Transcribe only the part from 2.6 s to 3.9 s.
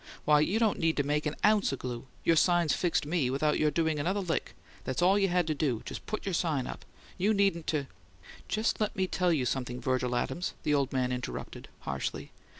fixed ME without your